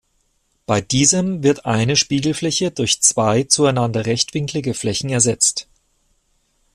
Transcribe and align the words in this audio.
Bei 0.65 0.81
diesem 0.81 1.43
wird 1.43 1.67
eine 1.67 1.95
Spiegelfläche 1.95 2.71
durch 2.71 3.03
zwei 3.03 3.43
zueinander 3.43 4.07
rechtwinklige 4.07 4.73
Flächen 4.73 5.11
ersetzt. 5.11 5.67